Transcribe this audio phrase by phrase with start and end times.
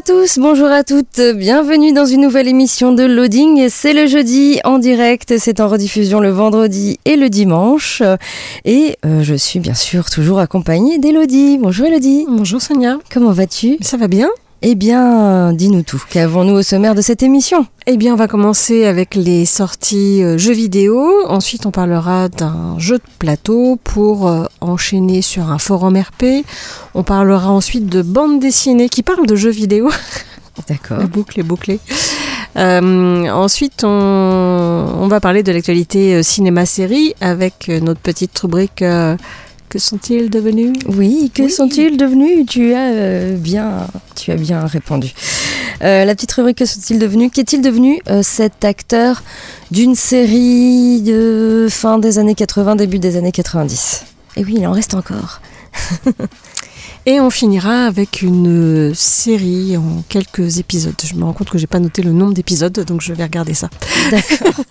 [0.00, 3.68] à tous, bonjour à toutes, bienvenue dans une nouvelle émission de Loading.
[3.68, 8.02] C'est le jeudi en direct, c'est en rediffusion le vendredi et le dimanche.
[8.64, 11.58] Et euh, je suis bien sûr toujours accompagnée d'Elodie.
[11.58, 12.24] Bonjour Elodie.
[12.30, 12.96] Bonjour Sonia.
[13.12, 13.76] Comment vas-tu?
[13.82, 14.30] Ça va bien?
[14.62, 16.02] Eh bien, dis-nous tout.
[16.10, 17.66] Qu'avons-nous au sommaire de cette émission?
[17.86, 21.02] Eh bien, on va commencer avec les sorties euh, jeux vidéo.
[21.28, 26.44] Ensuite, on parlera d'un jeu de plateau pour euh, enchaîner sur un forum RP.
[26.94, 29.90] On parlera ensuite de bande dessinée qui parle de jeux vidéo.
[30.68, 30.98] D'accord.
[30.98, 31.80] La boucle est bouclée.
[32.56, 38.82] Euh, ensuite, on, on va parler de l'actualité euh, cinéma-série avec euh, notre petite rubrique
[38.82, 39.16] euh,
[39.70, 40.72] Que sont-ils devenus?
[40.86, 41.50] Oui, que Oui.
[41.50, 42.44] sont-ils devenus?
[42.44, 45.12] Tu as euh, bien, tu as bien répondu.
[45.82, 47.30] Euh, la petite rubrique que sont-ils devenus?
[47.32, 49.22] Qu'est-il devenu euh, cet acteur
[49.70, 54.72] d'une série de fin des années 80, début des années 90 Et oui, il en
[54.72, 55.40] reste encore.
[57.06, 60.96] Et on finira avec une série en quelques épisodes.
[61.04, 63.54] Je me rends compte que j'ai pas noté le nombre d'épisodes, donc je vais regarder
[63.54, 63.70] ça.
[64.10, 64.64] D'accord.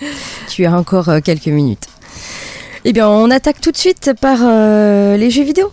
[0.48, 1.88] tu as encore quelques minutes.
[2.88, 5.72] Eh bien, on attaque tout de suite par euh, les jeux vidéo.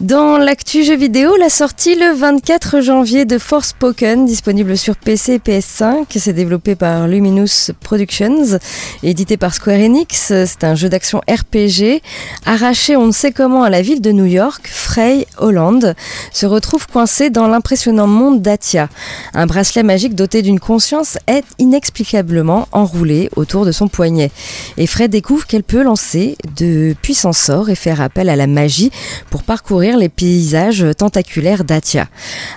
[0.00, 5.38] Dans l'actu jeux vidéo, la sortie le 24 janvier de Forspoken, disponible sur PC et
[5.38, 6.06] PS5.
[6.16, 8.58] C'est développé par Luminous Productions,
[9.02, 10.32] édité par Square Enix.
[10.46, 12.00] C'est un jeu d'action RPG.
[12.46, 15.94] Arraché on ne sait comment à la ville de New York, Frey Holland
[16.32, 18.88] se retrouve coincé dans l'impressionnant monde d'Atia.
[19.34, 24.30] Un bracelet magique doté d'une conscience est inexplicablement enroulé autour de son poignet.
[24.78, 28.90] Et Frey découvre qu'elle peut lancer de puissants sorts et faire appel à la magie
[29.28, 32.08] pour parcourir les paysages tentaculaires d'Atia.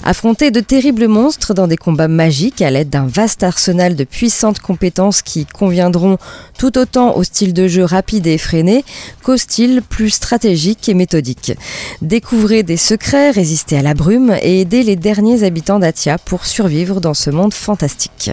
[0.03, 4.59] Affronter de terribles monstres dans des combats magiques à l'aide d'un vaste arsenal de puissantes
[4.59, 6.17] compétences qui conviendront
[6.57, 8.83] tout autant au style de jeu rapide et effréné
[9.23, 11.53] qu'au style plus stratégique et méthodique.
[12.01, 17.01] Découvrez des secrets, résister à la brume et aider les derniers habitants d'Atia pour survivre
[17.01, 18.31] dans ce monde fantastique.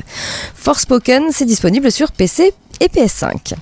[0.55, 3.55] Forspoken, c'est disponible sur PC et PS5.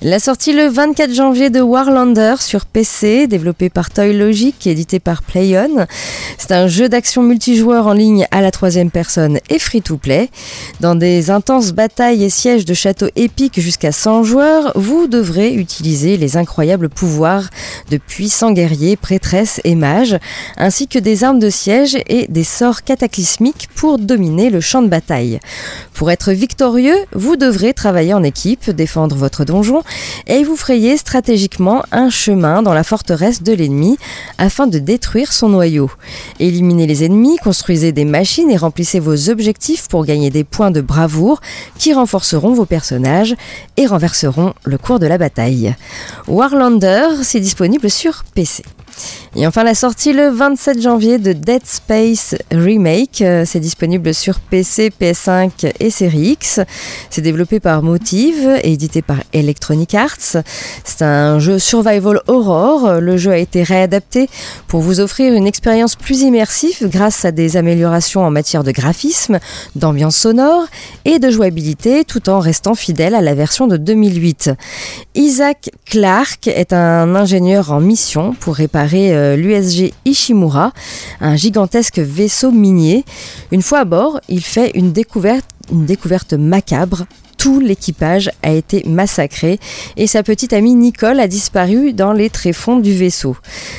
[0.00, 5.00] La sortie le 24 janvier de Warlander sur PC, développé par Toy Logic et édité
[5.00, 5.86] par PlayOn.
[6.38, 10.30] C'est un jeu d'action multijoueur en ligne à la troisième personne et free-to-play.
[10.78, 16.16] Dans des intenses batailles et sièges de châteaux épiques jusqu'à 100 joueurs, vous devrez utiliser
[16.16, 17.50] les incroyables pouvoirs
[17.90, 20.16] de puissants guerriers, prêtresses et mages,
[20.56, 24.88] ainsi que des armes de siège et des sorts cataclysmiques pour dominer le champ de
[24.88, 25.40] bataille.
[25.92, 29.44] Pour être victorieux, vous devrez travailler en équipe, défendre votre
[30.26, 33.96] et vous frayez stratégiquement un chemin dans la forteresse de l'ennemi
[34.36, 35.90] afin de détruire son noyau.
[36.38, 40.80] Éliminez les ennemis, construisez des machines et remplissez vos objectifs pour gagner des points de
[40.80, 41.40] bravoure
[41.78, 43.34] qui renforceront vos personnages
[43.76, 45.74] et renverseront le cours de la bataille.
[46.26, 48.64] Warlander, c'est disponible sur PC.
[49.36, 54.40] Et enfin la sortie le 27 janvier de Dead Space Remake, Euh, c'est disponible sur
[54.40, 56.60] PC, PS5 et Série X.
[57.10, 60.42] C'est développé par Motive et édité par Electronic Arts.
[60.84, 63.00] C'est un jeu survival horror.
[63.00, 64.28] Le jeu a été réadapté
[64.66, 69.38] pour vous offrir une expérience plus immersive grâce à des améliorations en matière de graphisme,
[69.76, 70.66] d'ambiance sonore
[71.04, 74.50] et de jouabilité tout en restant fidèle à la version de 2008.
[75.14, 80.72] Isaac Clarke est un ingénieur en mission pour réparer euh, l'USG Ishimura,
[81.20, 83.04] un gigantesque vaisseau minier.
[83.52, 87.06] Une fois à bord, il fait une découverte, une découverte macabre.
[87.38, 89.60] Tout l'équipage a été massacré
[89.96, 93.36] et sa petite amie Nicole a disparu dans les tréfonds du vaisseau.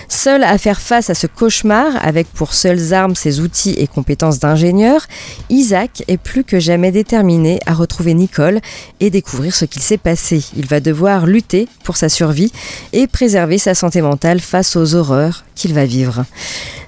[0.08, 4.40] Seul à faire face à ce cauchemar, avec pour seules armes ses outils et compétences
[4.40, 5.06] d'ingénieur,
[5.50, 8.62] Isaac est plus que jamais déterminé à retrouver Nicole
[9.02, 10.42] et découvrir ce qu'il s'est passé.
[10.56, 12.54] Il va devoir lutter pour sa survie
[12.94, 16.24] et préserver sa santé mentale face aux horreurs qu'il va vivre.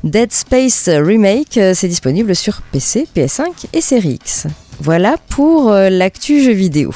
[0.05, 4.47] Dead Space Remake, euh, c'est disponible sur PC, PS5 et Series X.
[4.79, 6.93] Voilà pour euh, l'actu jeu vidéo.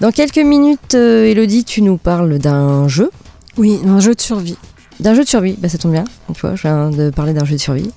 [0.00, 3.10] Dans quelques minutes, euh, Elodie, tu nous parles d'un jeu.
[3.56, 4.56] Oui, un jeu de survie.
[5.00, 6.04] D'un jeu de survie, bah, ça tombe bien.
[6.34, 7.90] Tu vois, je viens de parler d'un jeu de survie.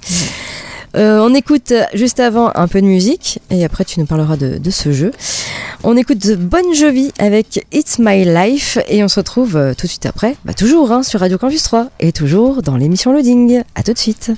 [0.96, 4.58] Euh, on écoute juste avant un peu de musique et après tu nous parleras de,
[4.58, 5.12] de ce jeu.
[5.84, 10.06] On écoute Bon Jovi avec It's My Life et on se retrouve tout de suite
[10.06, 13.62] après, bah, toujours hein, sur Radio Campus 3 et toujours dans l'émission Loading.
[13.76, 14.32] À tout de suite.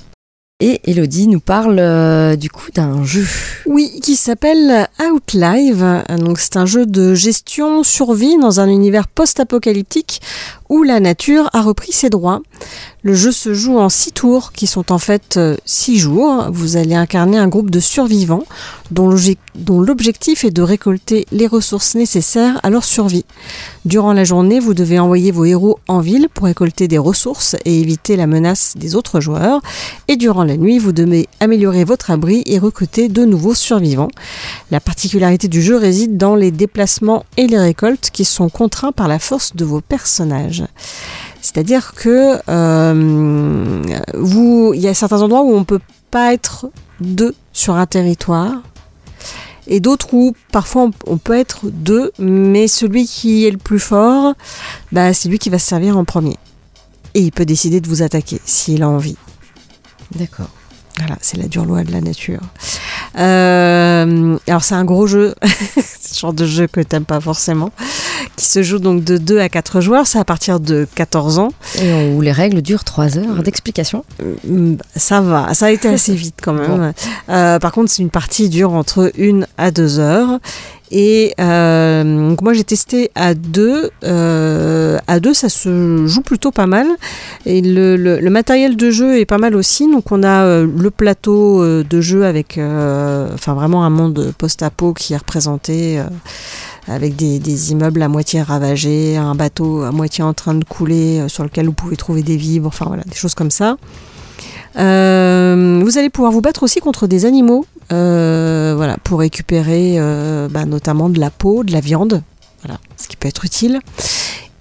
[0.61, 3.25] Et Elodie nous parle euh, du coup d'un jeu.
[3.65, 6.03] Oui, qui s'appelle Outlive.
[6.17, 10.21] Donc c'est un jeu de gestion survie dans un univers post-apocalyptique
[10.69, 12.41] où la nature a repris ses droits.
[13.01, 16.47] Le jeu se joue en six tours qui sont en fait euh, six jours.
[16.51, 18.43] Vous allez incarner un groupe de survivants
[18.91, 23.25] dont l'obje- dont l'objectif est de récolter les ressources nécessaires à leur survie.
[23.85, 27.79] Durant la journée, vous devez envoyer vos héros en ville pour récolter des ressources et
[27.79, 29.61] éviter la menace des autres joueurs.
[30.09, 34.09] Et durant la nuit, vous devez améliorer votre abri et recruter de nouveaux survivants.
[34.71, 39.07] La particularité du jeu réside dans les déplacements et les récoltes qui sont contraints par
[39.07, 40.58] la force de vos personnages.
[41.41, 43.81] C'est-à-dire que euh,
[44.13, 45.79] vous, il y a certains endroits où on peut
[46.11, 46.69] pas être
[46.99, 48.61] deux sur un territoire.
[49.67, 54.33] Et d'autres où parfois on, peut être deux, mais celui qui est le plus fort,
[54.91, 56.37] bah, c'est lui qui va se servir en premier.
[57.13, 59.17] Et il peut décider de vous attaquer s'il a envie.
[60.15, 60.49] D'accord.
[60.97, 62.41] Voilà, c'est la dure loi de la nature.
[63.17, 67.71] Euh, alors c'est un gros jeu, c'est le genre de jeu que t'aimes pas forcément,
[68.39, 71.49] qui se joue donc de 2 à 4 joueurs, c'est à partir de 14 ans.
[71.81, 74.05] Et où les règles durent 3 heures d'explication.
[74.47, 76.93] Mm, Ça va, ça a été assez vite quand même.
[77.29, 80.39] Euh, par contre, c'est une partie dure entre 1 à 2 heures.
[80.91, 83.91] Et euh, donc moi j'ai testé à deux.
[84.03, 86.87] Euh, à deux, ça se joue plutôt pas mal.
[87.45, 89.91] Et le, le- le matériel de jeu est pas mal aussi.
[89.91, 94.33] Donc on a euh, le plateau euh, de jeu avec, euh, enfin vraiment un monde
[94.39, 96.01] post-apo qui est représenté.
[96.89, 101.27] Avec des, immeubles à moitié ravagés, un bateau à moitié en train de couler euh,
[101.27, 103.77] sur lequel vous pouvez trouver des vivres, enfin voilà, des choses comme ça.
[104.77, 109.97] Euh, vous allez pouvoir vous battre aussi contre des animaux, euh, voilà, pour récupérer
[110.49, 112.23] bah, notamment de la peau, de la viande,
[112.97, 113.79] ce qui peut être utile.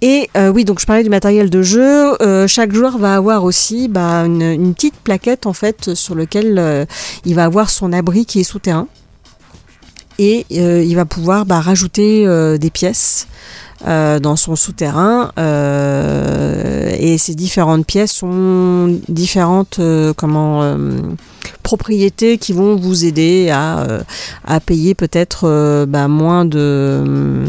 [0.01, 2.17] Et oui, donc je parlais du matériel de jeu.
[2.47, 6.87] Chaque joueur va avoir aussi bah, une, petite plaquette en fait sur lequel
[7.25, 8.89] il va avoir son abri qui est souterrain.
[10.19, 13.29] Et euh, il va pouvoir bah, rajouter euh, des pièces
[13.87, 15.31] euh, dans son souterrain.
[15.37, 19.81] et ces différentes pièces sont différentes
[20.17, 20.77] comment
[21.63, 23.87] propriétés qui vont vous aider à,
[24.45, 27.45] à payer peut-être bah, moins de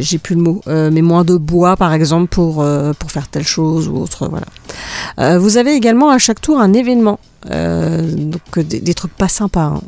[0.00, 2.64] j'ai- plus le mot, mais moins de bois par exemple pour,
[2.98, 4.30] pour faire telle chose ou autre.
[4.30, 5.38] Voilà.
[5.38, 7.18] Vous avez également à chaque tour un événement,
[7.50, 9.80] donc des, des trucs pas sympas, hein.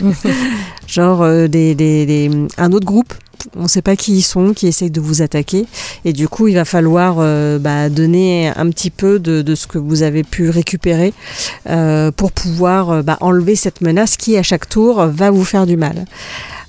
[0.86, 3.14] genre euh, des, des- des- un autre groupe.
[3.56, 5.66] On ne sait pas qui ils sont, qui essayent de vous attaquer.
[6.06, 9.66] Et du coup, il va falloir euh, bah, donner un petit peu de, de ce
[9.66, 11.12] que vous avez pu récupérer
[11.68, 15.66] euh, pour pouvoir euh, bah, enlever cette menace qui, à chaque tour, va vous faire
[15.66, 16.06] du mal.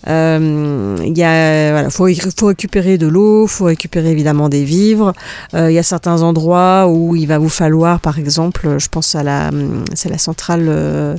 [0.08, 2.08] Euh, Il voilà, faut,
[2.38, 5.14] faut récupérer de l'eau, faut récupérer évidemment des vivres.
[5.54, 9.16] Euh, Il y a certains endroits où il va vous falloir, par exemple, je pense
[9.16, 9.50] à la,
[9.94, 11.16] c'est la centrale euh,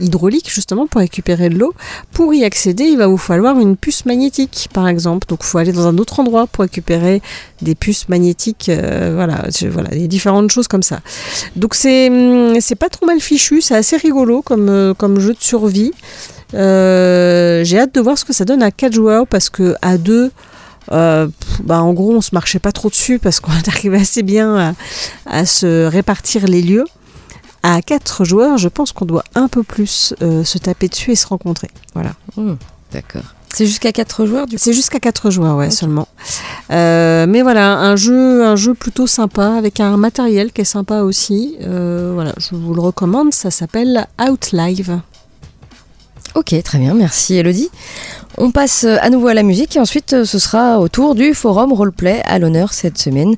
[0.00, 1.74] hydraulique justement pour récupérer de l'eau.
[2.12, 5.26] Pour y accéder, il va vous falloir une puce magnétique, par exemple.
[5.28, 7.22] Donc, il faut aller dans un autre endroit pour récupérer
[7.62, 8.68] des puces magnétiques.
[8.68, 11.00] euh, voilà, je- voilà, a différentes choses comme ça.
[11.56, 12.10] Donc, c'est,
[12.60, 15.92] c'est pas trop mal fichu, c'est assez rigolo comme, comme jeu de survie.
[16.54, 19.98] Euh, j'ai hâte de voir ce que ça donne à 4 joueurs parce que à
[19.98, 20.30] 2
[20.92, 21.28] euh,
[21.62, 24.72] bah, en gros on se marchait pas trop dessus parce qu'on arrivait assez bien à,
[25.26, 26.86] à se répartir les lieux.
[27.62, 31.16] À 4 joueurs, je pense qu'on doit un peu plus euh, se taper dessus et
[31.16, 31.68] se rencontrer.
[31.94, 32.12] Voilà.
[32.36, 32.54] Hmm,
[32.92, 33.22] D'accord.
[33.52, 34.62] C'est jusqu'à 4 joueurs du coup?
[34.62, 36.08] C'est jusqu'à 4 joueurs, ouais, seulement.
[36.70, 41.02] Euh, mais voilà, un jeu, un jeu plutôt sympa, avec un matériel qui est sympa
[41.02, 41.56] aussi.
[41.62, 45.00] Euh, voilà, je vous le recommande, ça s'appelle Outlive.
[46.36, 47.70] Ok, très bien, merci Elodie.
[48.38, 51.16] On passe euh, à nouveau à la musique et ensuite euh, ce sera au tour
[51.16, 53.34] du forum roleplay à l'honneur cette semaine.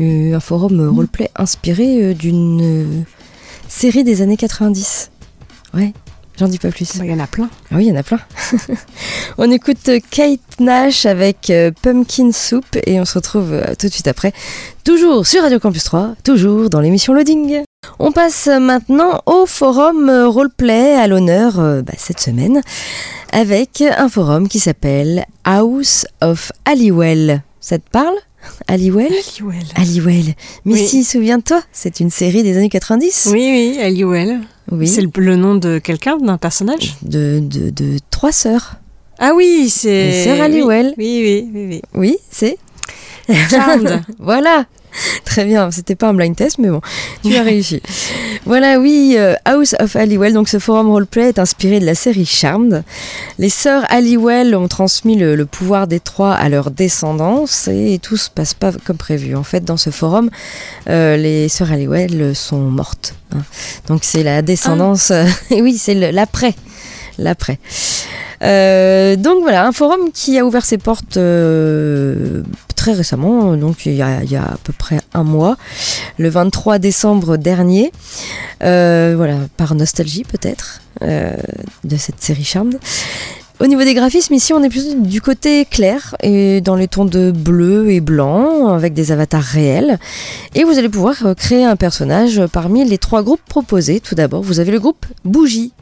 [0.00, 3.04] Euh, un forum euh, roleplay inspiré d'une
[3.68, 5.10] série des années 90.
[5.74, 5.92] Ouais,
[6.38, 6.94] j'en dis pas plus.
[6.96, 7.48] Il y en a plein.
[7.70, 8.20] Ah oui, il y en a plein.
[9.38, 13.86] on écoute euh, Kate Nash avec euh, Pumpkin Soup et on se retrouve euh, tout
[13.86, 14.32] de suite après.
[14.84, 17.62] Toujours sur Radio Campus 3, toujours dans l'émission Loading.
[17.98, 22.62] On passe maintenant au forum roleplay à l'honneur bah, cette semaine
[23.32, 27.42] avec un forum qui s'appelle House of Halliwell.
[27.60, 28.14] Ça te parle?
[28.68, 29.64] Halliwell Halliwell.
[29.76, 30.34] Halliwell.
[30.64, 30.86] Mais Oui.
[30.86, 33.28] si, souviens-toi, c'est une série des années 90.
[33.32, 33.38] Oui,
[33.74, 34.40] oui, Halliwell.
[34.70, 34.86] Oui.
[34.88, 38.76] C'est le, le nom de quelqu'un, d'un personnage De, de, de trois sœurs.
[39.18, 40.10] Ah oui, c'est.
[40.10, 40.94] Les sœurs Halliwell.
[40.98, 41.82] Oui, oui, oui, oui.
[41.94, 42.56] Oui, c'est.
[43.50, 44.02] Charmed.
[44.18, 44.66] Voilà,
[45.24, 46.80] Très bien, c'était pas un blind test, mais bon,
[47.24, 47.80] tu as réussi.
[48.44, 52.26] Voilà, oui, euh, House of Halliwell, donc ce forum roleplay est inspiré de la série
[52.26, 52.82] Charmed.
[53.38, 58.16] Les sœurs Halliwell ont transmis le, le pouvoir des trois à leur descendance et tout
[58.16, 59.36] se passe pas comme prévu.
[59.36, 60.28] En fait, dans ce forum,
[60.88, 63.14] euh, les sœurs Halliwell sont mortes.
[63.34, 63.42] hein.
[63.88, 65.12] Donc c'est la descendance,
[65.50, 66.54] et oui, c'est l'après.
[67.18, 67.58] L'après.
[68.42, 72.42] Euh, donc voilà, un forum qui a ouvert ses portes euh,
[72.74, 75.56] très récemment, donc il y, a, à peu près un mois,
[76.18, 77.92] le 23 décembre dernier.
[78.64, 82.78] Euh, voilà, par nostalgie peut-être de cette série Charmed.
[83.60, 87.04] Au niveau des graphismes, ici, on est plutôt du côté clair et dans les tons
[87.04, 89.98] de bleu et blanc avec des avatars réels.
[90.54, 94.00] Et vous allez pouvoir créer un personnage parmi les trois groupes proposés.
[94.00, 95.72] Tout d'abord, vous avez le groupe Bougie.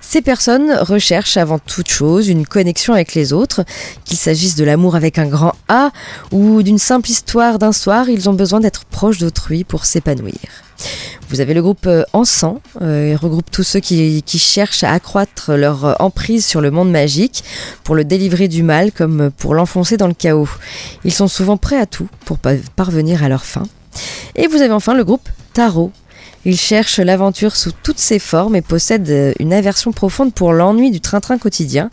[0.00, 3.64] Ces personnes recherchent avant toute chose une connexion avec les autres,
[4.04, 5.90] qu'il s'agisse de l'amour avec un grand A
[6.32, 10.34] ou d'une simple histoire d'un soir, ils ont besoin d'être proches d'autrui pour s'épanouir.
[11.28, 15.52] Vous avez le groupe euh, Encens, euh, il regroupe tous ceux qui, cherchent à accroître
[15.52, 17.42] leur euh, emprise sur le monde magique,
[17.82, 20.48] pour le délivrer du mal comme pour l'enfoncer dans le chaos.
[21.04, 23.64] Ils sont souvent prêts à tout pour pa- parvenir à leur fin.
[24.36, 25.90] Et vous avez enfin le groupe Tarot.
[26.48, 30.92] Ils cherchent l'aventure sous toutes ses formes et possèdent euh, une aversion profonde pour l'ennui
[30.92, 31.90] du train-train quotidien.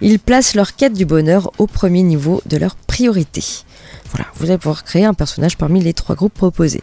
[0.00, 3.42] Ils placent leur quête du bonheur au premier niveau de leur priorité.
[4.12, 6.82] Voilà, vous allez pouvoir créer un personnage parmi les trois groupes proposés.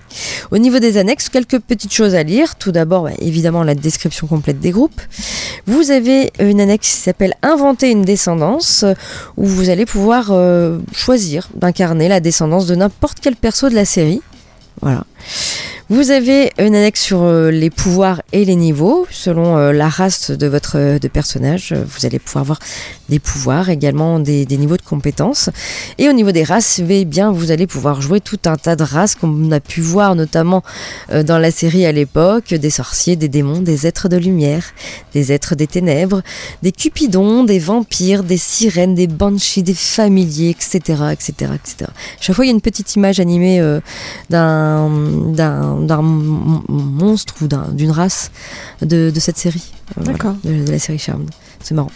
[0.52, 2.56] Au niveau des annexes, quelques petites choses à lire.
[2.56, 5.02] Tout d'abord, bah, évidemment, la description complète des groupes.
[5.66, 8.84] Vous avez une annexe qui s'appelle Inventer une descendance,
[9.38, 13.86] où vous allez pouvoir euh, choisir d'incarner la descendance de n'importe quel perso de la
[13.86, 14.22] série.
[14.82, 15.06] Voilà.
[15.90, 20.32] Vous avez une annexe sur euh, les pouvoirs et les niveaux, selon euh, la race
[20.32, 21.74] de votre euh, de personnage.
[21.74, 22.60] Vous allez pouvoir avoir
[23.10, 25.50] des pouvoirs, également des, niveaux de compétences.
[25.98, 29.16] Et au niveau des races, eh vous allez pouvoir jouer tout un tas de races
[29.16, 30.64] qu'on a pu voir notamment
[31.12, 34.64] dans la série à l'époque, des sorciers, des démons, des êtres de lumière,
[35.14, 36.24] des êtres des ténèbres,
[36.64, 40.80] des cupidons, des vampires, des sirènes, des banshees, des familiers, etc.,
[41.12, 41.92] etc., etc.
[42.20, 43.62] Chaque fois, il y a une petite image animée
[44.30, 48.32] d'un d'un monstre ou d'un- d'une race
[48.82, 49.72] de, de cette série.
[49.74, 50.36] Euh, voilà, D'accord.
[50.44, 51.30] de, de la série Charmed.
[51.62, 51.92] C'est marrant.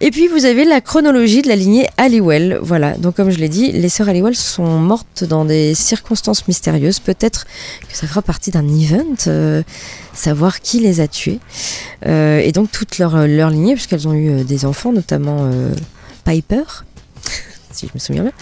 [0.00, 2.58] Et puis vous avez la chronologie de la lignée Halliwell.
[2.60, 6.98] Voilà, donc comme je l'ai dit, les sœurs Halliwell sont mortes dans des circonstances mystérieuses.
[6.98, 7.44] Peut-être
[7.88, 9.62] que ça fera partie d'un event, euh,
[10.12, 11.38] savoir qui les a tuées.
[12.06, 15.72] Euh, et donc toute leur, leur lignée, puisqu'elles ont eu des enfants, notamment euh,
[16.24, 16.64] Piper,
[17.72, 18.32] si je me souviens bien,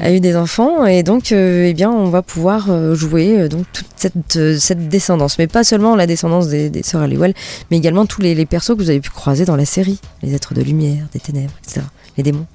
[0.00, 0.86] a eu des enfants.
[0.86, 4.88] Et donc, euh, eh bien, on va pouvoir euh, jouer euh, donc toute cette, cette
[4.88, 5.38] descendance.
[5.38, 7.34] Mais pas seulement la descendance des, des sœurs Halliwell,
[7.70, 10.00] mais également tous les, les persos que vous avez pu croiser dans la série.
[10.22, 11.86] Les êtres de lumière, des ténèbres, etc.
[12.16, 12.46] Les démons.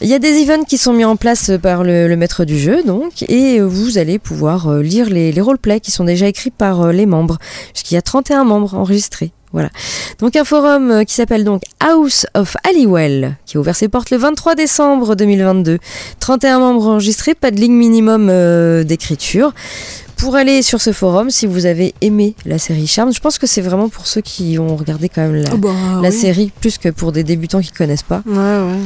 [0.00, 2.58] Il y a des events qui sont mis en place par le, le maître du
[2.58, 6.92] jeu, donc, et vous allez pouvoir lire les, les roleplays qui sont déjà écrits par
[6.92, 7.38] les membres,
[7.72, 9.30] puisqu'il y a 31 membres enregistrés.
[9.52, 9.70] Voilà.
[10.18, 14.10] Donc un forum euh, qui s'appelle donc House of Halliwell, qui a ouvert ses portes
[14.10, 15.78] le 23 décembre 2022.
[16.20, 19.52] 31 membres enregistrés, pas de ligne minimum euh, d'écriture.
[20.16, 23.46] Pour aller sur ce forum, si vous avez aimé la série Charmed, je pense que
[23.48, 26.16] c'est vraiment pour ceux qui ont regardé quand même la, Oh bah, la oui.
[26.16, 28.22] série, plus que pour des débutants qui connaissent pas.
[28.24, 28.78] Ouais, ouais.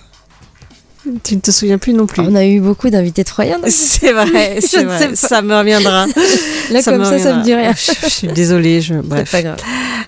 [1.23, 2.21] tu ne te souviens plus non plus.
[2.21, 3.59] On a eu beaucoup d'invités troyens.
[3.67, 5.09] C'est vrai, c'est vrai.
[5.09, 5.15] pas.
[5.15, 6.05] Ça me reviendra.
[6.71, 7.73] Là, comme ça, ça me dit rien.
[7.73, 8.81] Je, je suis désolée.
[8.81, 9.31] Je, C'est bref.
[9.31, 9.57] pas grave.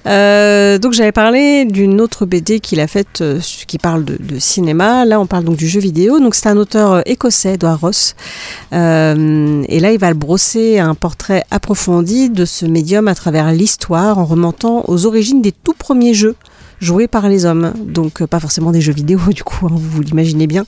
[0.08, 4.40] Euh, donc j'avais parlé d'une autre BD qu'il a faite euh, qui parle de, de
[4.40, 5.06] cinéma.
[5.06, 6.20] Là, on parle donc du jeu vidéo.
[6.20, 8.16] Donc c'est un auteur euh, écossais, Edward Ross.
[8.74, 13.52] Euh, et là, il va le brosser un portrait approfondi de ce médium à travers
[13.52, 16.36] l'histoire en remontant aux origines des tout premiers jeux
[16.80, 17.74] joués par les hommes.
[17.78, 20.66] Donc euh, pas forcément des jeux vidéo du coup, hein, vous l'imaginez bien,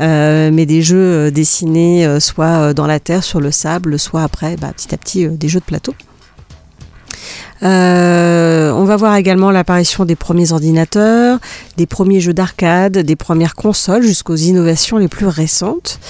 [0.00, 4.56] euh, mais des jeux euh, dessinés soit dans la terre, sur le sable, soit après,
[4.56, 5.94] bah, petit à petit, des jeux de plateau.
[7.62, 11.38] Euh, on va voir également l'apparition des premiers ordinateurs,
[11.76, 16.00] des premiers jeux d'arcade, des premières consoles jusqu'aux innovations les plus récentes.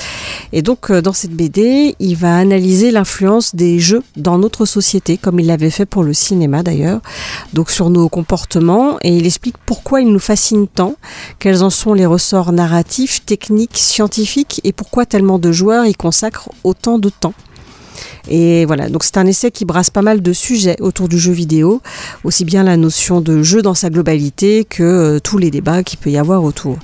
[0.53, 5.17] Et donc euh, dans cette BD, il va analyser l'influence des jeux dans notre société,
[5.17, 7.01] comme il l'avait fait pour le cinéma d'ailleurs,
[7.53, 10.95] donc sur nos comportements, et il explique pourquoi ils nous fascinent tant,
[11.39, 16.51] quels en sont les ressorts narratifs, techniques, scientifiques, et pourquoi tellement de joueurs y consacrent
[16.65, 17.35] autant de temps.
[18.31, 21.33] Et voilà, donc c'est un essai qui brasse pas mal de sujets autour du jeu
[21.33, 21.83] vidéo,
[22.23, 25.99] aussi bien la notion de jeu dans sa globalité que euh, tous les débats qu'il
[25.99, 26.79] peut y avoir autour.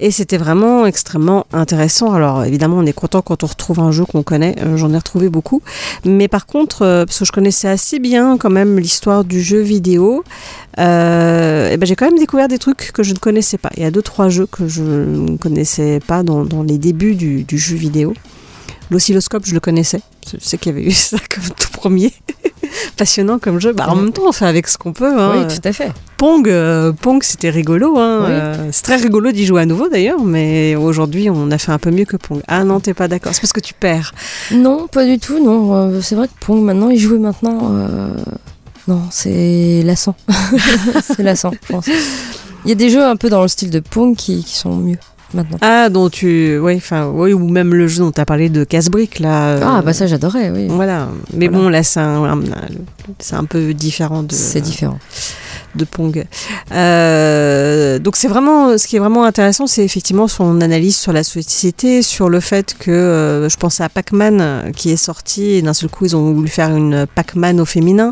[0.00, 2.12] Et c'était vraiment extrêmement intéressant.
[2.12, 4.96] Alors évidemment, on est content quand on retrouve un jeu qu'on connaît, Euh, j'en ai
[4.96, 5.62] retrouvé beaucoup.
[6.04, 9.60] Mais par contre, euh, parce que je connaissais assez bien quand même l'histoire du jeu
[9.60, 10.24] vidéo,
[10.76, 13.70] et ben j'ai quand même découvert des trucs que je ne connaissais pas.
[13.76, 17.58] Il y a deux, trois jeux que je ne connaissais pas dans, les débuts du
[17.58, 18.14] jeu vidéo.
[18.90, 20.00] L'oscilloscope, je le connaissais.
[20.32, 22.12] Je sais qu'il y avait eu ça comme tout premier.
[22.96, 23.72] Passionnant comme jeu.
[23.72, 25.18] Bah, en même temps, on fait avec ce qu'on peut.
[25.18, 25.32] hein.
[25.36, 25.92] Oui, tout à fait.
[26.16, 27.98] Pong, euh, Pong c'était rigolo.
[27.98, 28.18] Hein.
[28.22, 28.30] Oui.
[28.30, 31.78] Euh, c'est très rigolo d'y jouer à nouveau d'ailleurs, mais aujourd'hui, on a fait un
[31.78, 32.40] peu mieux que Pong.
[32.48, 33.32] Ah non, t'es pas d'accord.
[33.34, 34.12] C'est parce que tu perds.
[34.52, 35.42] Non, pas du tout.
[35.42, 37.58] Non, Euh, c'est vrai que Pong maintenant, il jouait maintenant.
[37.72, 38.14] euh,
[38.88, 40.14] Non, c'est lassant.
[41.02, 41.86] c'est lassant, je pense.
[42.64, 44.74] Il y a des jeux un peu dans le style de Pong qui, qui sont
[44.76, 44.98] mieux
[45.34, 45.58] maintenant.
[45.60, 46.58] Ah, dont tu.
[46.58, 49.48] Oui, enfin, oui, ou même le jeu dont tu as parlé de casse-brique là.
[49.56, 50.66] euh, Ah, bah ça, j'adorais, oui.
[50.68, 51.08] Voilà.
[51.34, 51.62] Mais Voilà.
[51.64, 52.24] bon, là, c'est un,
[53.32, 54.32] un peu différent de.
[54.34, 54.98] C'est différent.
[55.78, 56.26] De Pong.
[56.72, 61.22] Euh, donc c'est vraiment ce qui est vraiment intéressant, c'est effectivement son analyse sur la
[61.24, 65.62] société, sur le fait que euh, je pense à Pac-Man euh, qui est sorti et
[65.62, 68.10] d'un seul coup ils ont voulu faire une Pac-Man au féminin.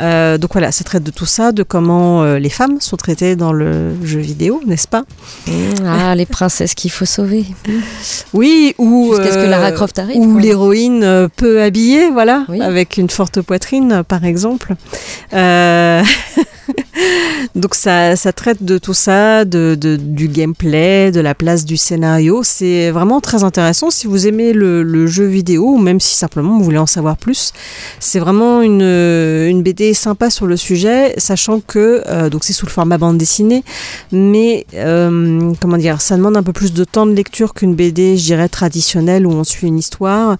[0.00, 3.52] Euh, donc voilà, ça traite de tout ça, de comment les femmes sont traitées dans
[3.52, 5.04] le jeu vidéo, n'est-ce pas?
[5.84, 7.44] Ah, les princesses qu'il faut sauver.
[8.32, 12.60] Oui, ou Jusqu'à ce que Lara Croft arrive, ou l'héroïne peu habillée, voilà, Oui.
[12.60, 14.74] avec une forte poitrine, par exemple.
[17.54, 22.42] Donc ça, traite de tout ça, de, du gameplay, de la place du scénario.
[22.42, 23.90] C'est vraiment très intéressant.
[23.90, 27.16] Si vous aimez le, le jeu vidéo, ou même si simplement vous voulez en savoir
[27.16, 27.52] plus,
[28.00, 32.66] c'est vraiment une, une BD sympa sur le sujet, sachant que euh, donc c'est sous
[32.66, 33.64] le format bande dessinée,
[34.12, 38.16] mais euh, comment dire, ça demande un peu plus de temps de lecture qu'une BD,
[38.16, 40.36] je dirais traditionnelle où on suit une histoire,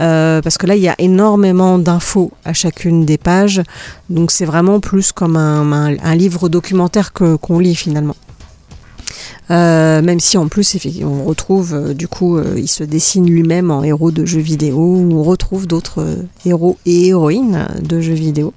[0.00, 3.62] euh, parce que là il y a énormément d'infos à chacune des pages,
[4.08, 8.16] donc c'est vraiment plus comme un, un- livre documentaire qu'on lit finalement.
[9.50, 13.72] Euh, même si en plus on retrouve euh, du coup euh, il se dessine lui-même
[13.72, 18.54] en héros de jeux vidéo où on retrouve d'autres héros et héroïnes de jeux vidéo.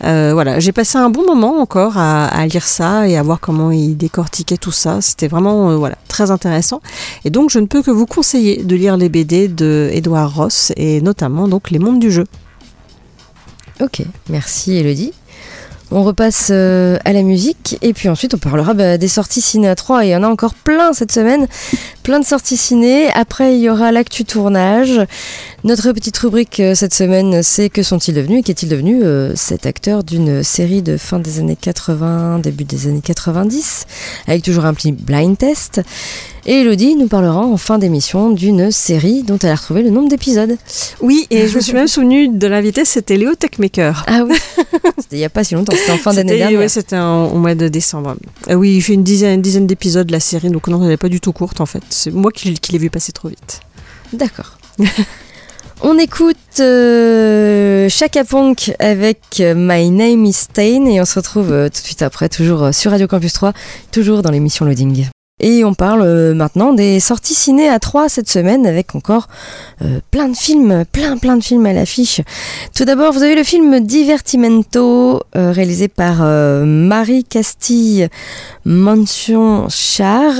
[0.00, 3.70] Voilà, j'ai passé un bon moment encore à, à lire ça et à voir comment
[3.70, 5.02] il décortiquait tout ça.
[5.02, 6.80] C'était vraiment voilà très intéressant.
[7.26, 10.72] Et donc je ne peux que vous conseiller de lire les BD de Edouard Ross
[10.76, 12.24] et notamment donc les mondes du jeu.
[13.82, 15.12] Ok, merci Elodie.
[15.94, 19.68] On repasse euh, à la musique et puis ensuite on parlera bah, des sorties ciné
[19.68, 21.46] à 3 et il y en a encore plein cette semaine,
[22.02, 23.10] plein de sorties ciné.
[23.12, 25.02] Après il y aura l'actu tournage.
[25.64, 29.66] Notre petite rubrique euh, cette semaine c'est que sont-ils devenus et qu'est-il devenu euh, cet
[29.66, 33.84] acteur d'une série de fin des années 80, début des années 90
[34.28, 35.82] avec toujours un petit blind test.
[36.44, 40.08] Et Elodie nous parlera en fin d'émission d'une série dont elle a retrouvé le nombre
[40.08, 40.56] d'épisodes.
[41.00, 44.04] Oui, et je me suis même souvenu de l'invité, c'était Léo Techmaker.
[44.08, 44.36] Ah oui,
[44.98, 46.58] c'était il n'y a pas si longtemps, c'était en fin d'année dernière.
[46.58, 48.16] ouais, c'était au mois de décembre.
[48.50, 50.96] Euh, oui, il fait une dizaine, une dizaine d'épisodes la série, donc non, elle n'est
[50.96, 51.82] pas du tout courte en fait.
[51.90, 53.60] C'est moi qui, qui l'ai vu passer trop vite.
[54.12, 54.58] D'accord.
[55.84, 61.50] On écoute euh, Chaka Ponk avec euh, My Name is Stain et on se retrouve
[61.50, 63.52] euh, tout de suite après, toujours euh, sur Radio Campus 3,
[63.90, 65.06] toujours dans l'émission Loading.
[65.42, 69.26] Et on parle euh, maintenant des sorties ciné à 3 cette semaine avec encore
[69.82, 72.20] euh, plein de films, plein plein de films à l'affiche.
[72.76, 78.08] Tout d'abord, vous avez le film Divertimento euh, réalisé par Marie Castille
[78.64, 80.32] Mention Char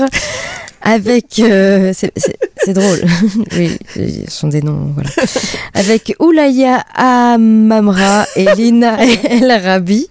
[0.81, 3.03] avec c'est drôle.
[3.57, 5.09] Oui ce sont des noms voilà.
[5.73, 10.07] Avec Oulaya Amamra et Lina El Rabi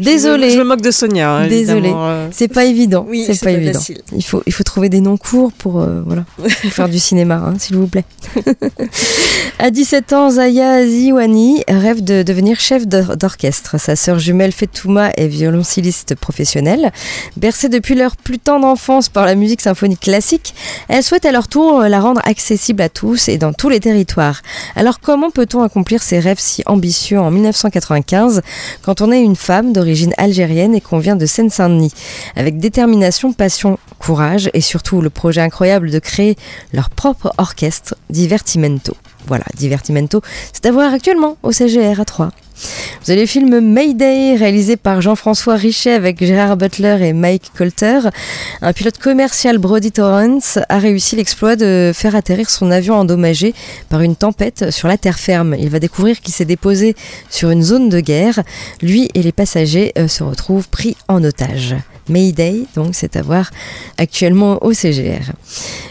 [0.00, 1.30] désolé Je me moque de Sonia.
[1.30, 1.92] hein, Désolée.
[1.94, 2.28] euh.
[2.30, 4.00] c'est pas évident Oui, c'est pas pas évident facile.
[4.16, 7.42] il faut il faut trouver des noms courts pour euh, voilà pour faire du cinéma
[7.46, 8.04] hein, s'il vous plaît
[9.58, 15.10] à 17 ans Zaya Ziwani rêve de devenir chef d'or- d'orchestre sa sœur jumelle Fetouma
[15.16, 16.92] est violoncelliste professionnelle
[17.36, 20.54] Bercée depuis leur plus tendre enfance par la musique symphonique classique,
[20.88, 24.42] elle souhaite à leur tour la rendre accessible à tous et dans tous les territoires.
[24.76, 28.42] Alors comment peut-on accomplir ces rêves si ambitieux en 1995
[28.82, 31.92] quand on est une femme d'origine algérienne et qu'on vient de Seine-Saint-Denis
[32.34, 36.36] Avec détermination, passion, courage et surtout le projet incroyable de créer
[36.72, 38.96] leur propre orchestre Divertimento.
[39.28, 40.20] Voilà, Divertimento,
[40.52, 42.30] c'est à voir actuellement au CGR à 3.
[43.04, 48.00] Vous avez le film Mayday, réalisé par Jean-François Richet avec Gérard Butler et Mike Colter.
[48.62, 53.54] Un pilote commercial, Brody Torrance, a réussi l'exploit de faire atterrir son avion endommagé
[53.88, 55.54] par une tempête sur la terre ferme.
[55.58, 56.96] Il va découvrir qu'il s'est déposé
[57.30, 58.42] sur une zone de guerre.
[58.82, 61.76] Lui et les passagers euh, se retrouvent pris en otage.
[62.08, 63.50] Mayday, donc c'est à voir
[63.96, 65.32] actuellement au CGR.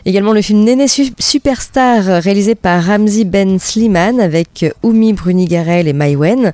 [0.06, 5.94] Également le film Néné Su- Superstar, réalisé par Ramzi Ben Sliman avec Oumi Brunigarel et
[5.94, 6.54] Maïwen.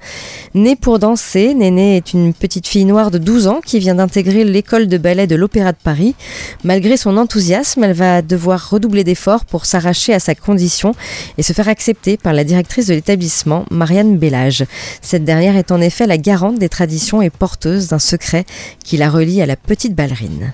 [0.56, 4.44] Née pour danser, Néné est une petite fille noire de 12 ans qui vient d'intégrer
[4.44, 6.16] l'école de ballet de l'Opéra de Paris.
[6.64, 10.94] Malgré son enthousiasme, elle va devoir redoubler d'efforts pour s'arracher à sa condition
[11.38, 14.66] et se faire accepter par la directrice de l'établissement, Marianne Bellage.
[15.02, 18.46] Cette dernière est en effet la garante des traditions et porteuse d'un secret
[18.84, 20.54] qui la relie à la petite ballerine.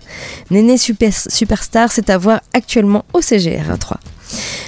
[0.52, 4.00] Néné Super- Superstar, c'est à voir actuellement au CGR 3.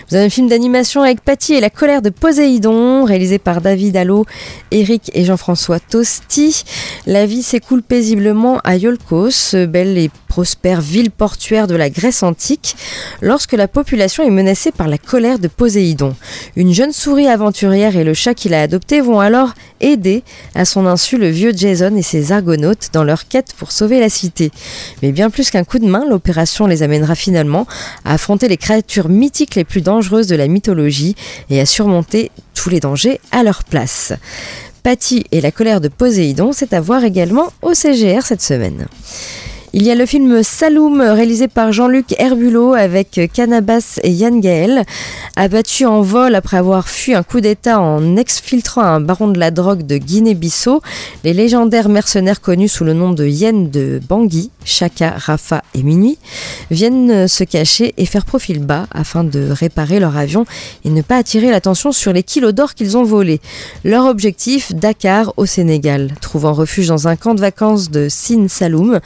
[0.10, 3.96] Vous avez un film d'animation avec Patty et la colère de Poséidon, réalisé par David
[3.96, 4.26] Allo,
[4.72, 6.64] Eric et Jean-François Tosti.
[7.06, 12.76] La vie s'écoule paisiblement à Iolkos, belle et prospère ville portuaire de la Grèce antique,
[13.22, 16.16] lorsque la population est menacée par la colère de Poséidon.
[16.56, 20.24] Une jeune souris aventurière et le chat qu'il a adopté vont alors aider
[20.56, 24.10] à son insu le vieux Jason et ses argonautes dans leur quête pour sauver la
[24.10, 24.52] cité.
[25.02, 27.68] Mais bien plus qu'un coup de main, l'opération les amènera finalement
[28.06, 31.16] à affronter les créatures mythiques les plus dangereuses de la mythologie
[31.50, 34.14] et à surmonter tous les dangers à leur place.
[34.84, 38.88] Patty et la colère de Poséidon, c'est à voir également au CGR cette semaine.
[39.74, 44.84] Il y a le film Saloum réalisé par Jean-Luc Herbulot avec Canabas et Yann Gaël.
[45.38, 49.50] Abattu en vol après avoir fui un coup d'État en exfiltrant un baron de la
[49.50, 50.82] drogue de Guinée-Bissau,
[51.24, 56.18] les légendaires mercenaires connus sous le nom de Yen de Bangui, Chaka, Rafa et Minuit,
[56.70, 60.46] viennent se cacher et faire profil bas afin de réparer leur avion
[60.84, 63.40] et ne pas attirer l'attention sur les kilos d'or qu'ils ont volés.
[63.86, 66.12] Leur objectif, Dakar au Sénégal.
[66.20, 69.00] Trouvant refuge dans un camp de vacances de Sin Saloum,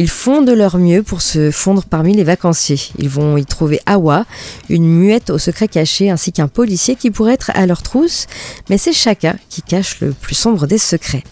[0.00, 2.80] ils font de leur mieux pour se fondre parmi les vacanciers.
[2.98, 4.24] Ils vont y trouver Awa,
[4.70, 8.26] une muette au secret caché, ainsi qu'un policier qui pourrait être à leur trousse,
[8.70, 11.22] mais c'est Chaka qui cache le plus sombre des secrets.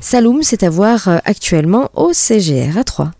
[0.00, 3.10] Saloum, c'est à voir euh, actuellement au CGR à 3.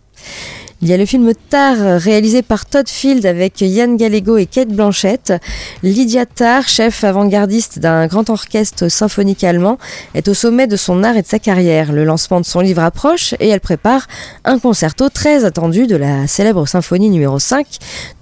[0.83, 4.69] Il y a le film Tar, réalisé par Todd Field avec Yann Gallego et Kate
[4.69, 5.31] Blanchett.
[5.83, 9.77] Lydia Tar, chef avant-gardiste d'un grand orchestre symphonique allemand,
[10.15, 11.91] est au sommet de son art et de sa carrière.
[11.91, 14.07] Le lancement de son livre approche et elle prépare
[14.43, 17.67] un concerto très attendu de la célèbre symphonie numéro 5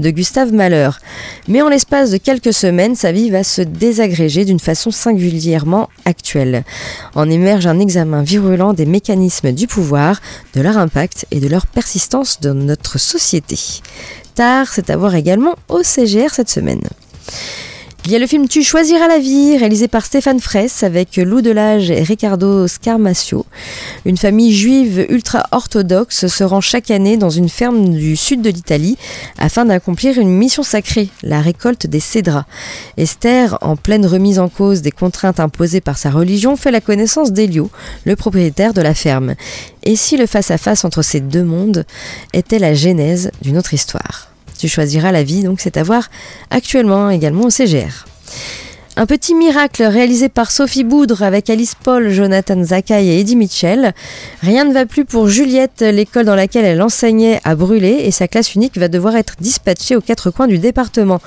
[0.02, 0.90] de Gustave Mahler.
[1.48, 6.66] Mais en l'espace de quelques semaines, sa vie va se désagréger d'une façon singulièrement actuelle.
[7.16, 10.20] En émerge un examen virulent des mécanismes du pouvoir,
[10.56, 13.58] de leur impact et de leur persistance notre société.
[14.36, 16.82] Tard, c'est à voir également au CGR cette semaine.
[18.06, 21.42] Il y a le film Tu choisiras la vie, réalisé par Stéphane Fraisse avec Lou
[21.42, 23.46] Delage et Riccardo Scarmacio.
[24.06, 28.98] Une famille juive ultra-orthodoxe se rend chaque année dans une ferme du sud de l'Italie
[29.38, 32.46] afin d'accomplir une mission sacrée, la récolte des cédras.
[32.98, 37.32] Esther, en pleine remise en cause des contraintes imposées par sa religion, fait la connaissance
[37.32, 37.70] d'Elio,
[38.06, 39.36] le propriétaire de la ferme.
[39.84, 41.86] Et si le face-à-face entre ces deux mondes
[42.34, 44.29] était la genèse d'une autre histoire?
[44.60, 46.10] Tu choisiras la vie, donc c'est à voir
[46.50, 48.06] actuellement également au CGR.
[48.96, 53.94] Un petit miracle réalisé par Sophie Boudre avec Alice Paul, Jonathan Zakai et Eddie Mitchell.
[54.42, 58.28] Rien ne va plus pour Juliette, l'école dans laquelle elle enseignait a brûlé et sa
[58.28, 61.22] classe unique va devoir être dispatchée aux quatre coins du département.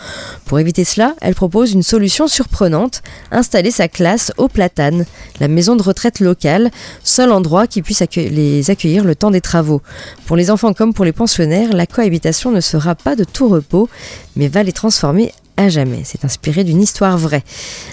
[0.44, 5.06] Pour éviter cela, elle propose une solution surprenante, installer sa classe au Platane,
[5.40, 6.70] la maison de retraite locale,
[7.04, 9.80] seul endroit qui puisse les accueillir le temps des travaux.
[10.26, 13.88] Pour les enfants comme pour les pensionnaires, la cohabitation ne sera pas de tout repos,
[14.36, 15.32] mais va les transformer
[15.68, 16.02] jamais.
[16.04, 17.42] C'est inspiré d'une histoire vraie.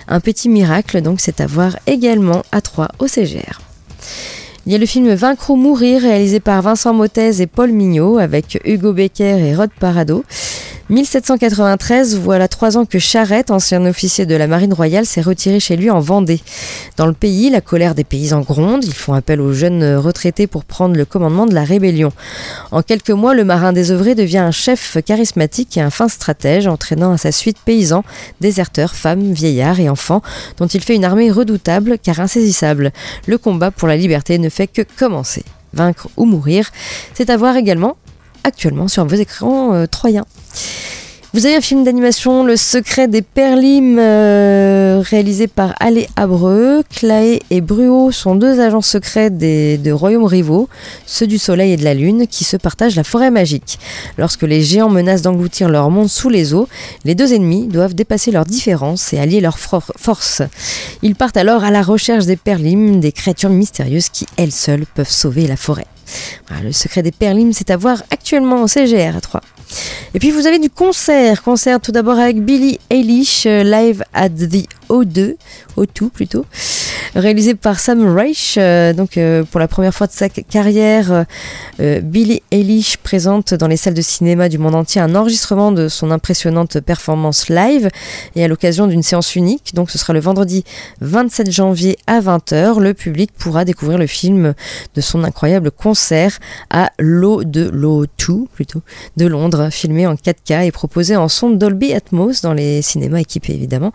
[0.07, 3.59] Un petit miracle, donc, c'est à voir également à 3 au CGR.
[4.65, 8.17] Il y a le film Vaincre ou mourir, réalisé par Vincent Mottez et Paul Mignot,
[8.17, 10.23] avec Hugo Becker et Rod Parado.
[10.89, 15.75] 1793, voilà trois ans que Charette, ancien officier de la Marine royale, s'est retiré chez
[15.75, 16.41] lui en Vendée.
[16.97, 18.83] Dans le pays, la colère des paysans gronde.
[18.83, 22.11] Ils font appel aux jeunes retraités pour prendre le commandement de la rébellion.
[22.71, 27.11] En quelques mois, le marin désœuvré devient un chef charismatique et un fin stratège, entraînant
[27.11, 28.03] à sa suite paysans,
[28.41, 30.23] déserteurs, femmes, vieillards et enfants,
[30.57, 32.93] dont il fait une armée redoutable car insaisissable.
[33.27, 36.71] Le combat pour la liberté ne fait que commencer vaincre ou mourir.
[37.13, 37.95] C'est à voir également
[38.43, 40.25] actuellement sur vos écrans euh, troyens.
[41.31, 46.81] Vous avez un film d'animation, Le secret des perlimes, euh, réalisé par Allé Abreu.
[46.89, 50.67] Claé et Bruot sont deux agents secrets des, de royaumes rivaux,
[51.05, 53.77] ceux du soleil et de la lune, qui se partagent la forêt magique.
[54.17, 56.67] Lorsque les géants menacent d'engloutir leur monde sous les eaux,
[57.05, 60.41] les deux ennemis doivent dépasser leurs différences et allier leurs forces.
[61.03, 65.11] Ils partent alors à la recherche des perlimes, des créatures mystérieuses qui, elles seules, peuvent
[65.11, 65.85] sauver la forêt
[66.63, 69.41] le secret des perlimes, c'est à voir actuellement au CGR à 3.
[70.13, 74.29] Et puis vous avez du concert, concert tout d'abord avec Billy Eilish, euh, live at
[74.29, 75.35] the O2,
[75.77, 76.45] O2 plutôt,
[77.15, 78.55] réalisé par Sam Reich.
[78.57, 81.25] Euh, donc euh, pour la première fois de sa carrière,
[81.79, 85.87] euh, Billy Eilish présente dans les salles de cinéma du monde entier un enregistrement de
[85.87, 87.89] son impressionnante performance live
[88.35, 89.73] et à l'occasion d'une séance unique.
[89.73, 90.63] Donc ce sera le vendredi
[91.01, 92.79] 27 janvier à 20h.
[92.79, 94.53] Le public pourra découvrir le film
[94.95, 98.81] de son incroyable concert à l'O de l'O2 plutôt
[99.17, 103.53] de Londres, filmé en 4K et proposé en son Dolby Atmos dans les cinémas équipés
[103.53, 103.91] évidemment.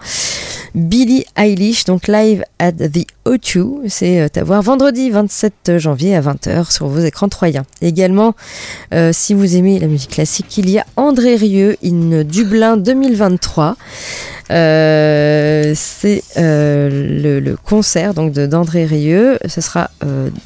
[0.74, 2.90] Billy Eilish, donc live at the
[3.26, 3.88] O2.
[3.88, 7.64] C'est euh, à voir vendredi 27 janvier à 20h sur vos écrans troyens.
[7.82, 8.34] Également,
[8.92, 13.76] euh, si vous aimez la musique classique, il y a André Rieu in Dublin 2023.
[14.50, 19.38] Euh, c'est le, concert donc d'André Rieu.
[19.46, 19.90] Ce sera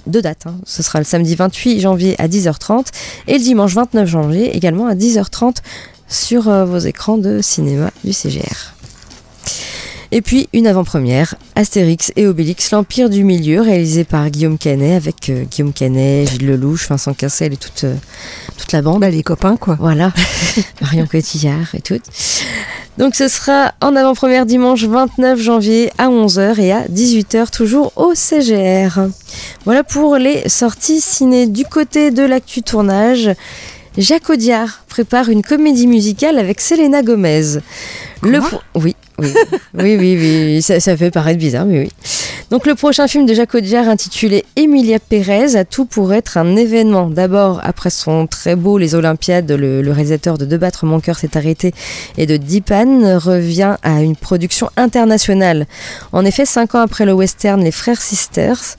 [0.07, 0.47] deux dates.
[0.47, 0.55] Hein.
[0.65, 2.87] Ce sera le samedi 28 janvier à 10h30
[3.27, 5.57] et le dimanche 29 janvier également à 10h30
[6.07, 8.78] sur vos écrans de cinéma du CGR.
[10.11, 15.29] Et puis une avant-première, Astérix et Obélix, l'Empire du Milieu, réalisé par Guillaume Canet, avec
[15.29, 17.95] euh, Guillaume Canet, Gilles Lelouch, Vincent Cassel et toute, euh,
[18.57, 19.01] toute la bande.
[19.01, 19.77] Bah, les copains, quoi.
[19.79, 20.13] Voilà,
[20.81, 21.99] Marion Cotillard et tout.
[22.97, 28.15] Donc ce sera en avant-première dimanche 29 janvier à 11h et à 18h, toujours au
[28.15, 29.09] CGR.
[29.65, 33.31] Voilà pour les sorties ciné du côté de l'actu tournage.
[33.99, 37.59] Jacques Audiard prépare une comédie musicale avec Selena Gomez.
[38.23, 38.41] Le
[38.75, 39.35] oui, oui,
[39.75, 41.89] oui, oui, oui, Ça, ça, fait paraître bizarre, mais oui.
[42.51, 46.57] Donc le prochain film de Jacques Audiard intitulé Emilia Pérez a tout pour être un
[46.57, 47.11] événement.
[47.11, 51.37] D'abord, après son très beau Les Olympiades, le, réalisateur de De battre mon cœur s'est
[51.37, 51.75] arrêté
[52.17, 55.67] et de Dipan revient à une production internationale.
[56.13, 58.77] En effet, cinq ans après le western Les Frères Sisters,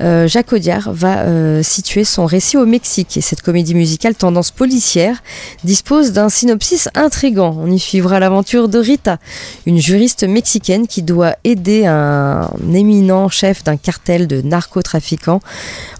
[0.00, 4.50] euh, Jacques Audiard va euh, situer son récit au Mexique et cette comédie musicale tendance
[4.50, 5.22] policière
[5.62, 7.54] dispose d'un synopsis intrigant.
[7.60, 9.18] On y suivra l'aventure de Rita,
[9.66, 15.40] une juriste mexicaine qui doit aider un éminent chef d'un cartel de narcotrafiquants,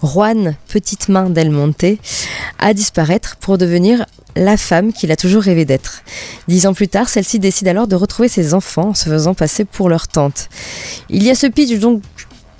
[0.03, 1.97] Juan Petite Main Del Monte,
[2.59, 6.03] à disparaître pour devenir la femme qu'il a toujours rêvé d'être.
[6.47, 9.65] Dix ans plus tard, celle-ci décide alors de retrouver ses enfants en se faisant passer
[9.65, 10.49] pour leur tante.
[11.09, 12.01] Il y a ce pitch donc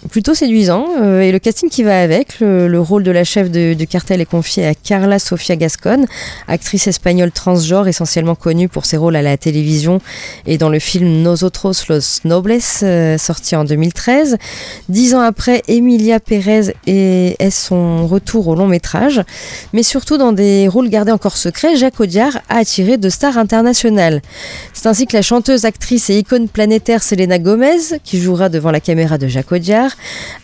[0.10, 2.40] plutôt séduisant euh, et le casting qui va avec.
[2.40, 6.06] Le, rôle de la chef du cartel est confié à Carla Sofia Gascon,
[6.48, 10.02] actrice espagnole transgenre essentiellement connue pour ses rôles à la télévision
[10.48, 14.38] et dans le film Nosotros los Nobles euh, sorti en 2013.
[14.90, 19.22] Dix ans après, Emilia Pérez est, est, son retour au long métrage,
[19.74, 24.22] mais surtout dans des rôles gardés encore secrets, Jacques Audiard a attiré de stars internationales.
[24.74, 28.80] C'est ainsi que la chanteuse, actrice et icône planétaire Selena Gomez, qui jouera devant la
[28.80, 29.91] caméra de Jacques Audiard,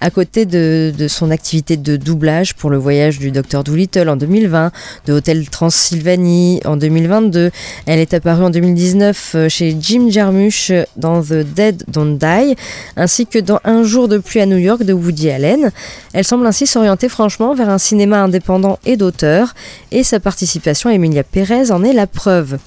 [0.01, 4.71] À côté de, son activité de doublage pour le voyage du Docteur Doolittle en 2020,
[5.05, 7.51] de Hôtel Transylvanie en 2022.
[7.85, 12.55] Elle est apparue en 2019 euh, chez Jim Jarmusch dans The Dead Don't Die,
[12.95, 15.71] ainsi que dans Un jour de pluie à New York de Woody Allen.
[16.13, 19.53] Elle semble ainsi s'orienter franchement vers un cinéma indépendant et d'auteur,
[19.91, 22.57] et sa participation à Emilia Pérez en est la preuve.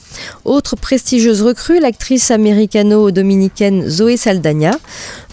[0.45, 4.73] Autre prestigieuse recrue, l'actrice américano-dominicaine Zoé Saldana.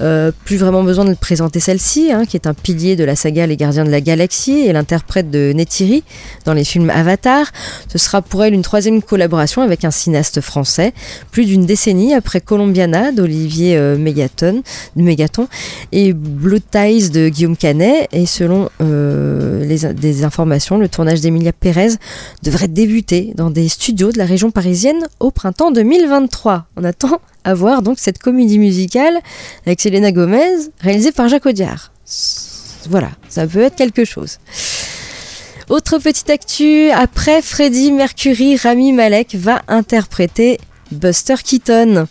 [0.01, 3.47] Euh, plus vraiment besoin de présenter celle-ci, hein, qui est un pilier de la saga
[3.47, 6.03] Les Gardiens de la Galaxie et l'interprète de Neytiri
[6.45, 7.51] dans les films Avatar.
[7.91, 10.93] Ce sera pour elle une troisième collaboration avec un cinéaste français,
[11.31, 14.63] plus d'une décennie après Colombiana d'Olivier euh, Mégaton
[15.91, 18.07] et Blue Ties de Guillaume Canet.
[18.11, 21.95] Et selon euh, les, des informations, le tournage d'Emilia Pérez
[22.43, 26.67] devrait débuter dans des studios de la région parisienne au printemps 2023.
[26.77, 29.17] On attend à voir donc cette comédie musicale
[29.65, 31.93] avec Selena Gomez, réalisée par Jacques Audiard.
[32.89, 34.39] Voilà, ça peut être quelque chose.
[35.69, 40.59] Autre petite actu, après Freddie Mercury, Rami Malek va interpréter
[40.91, 42.07] Buster Keaton.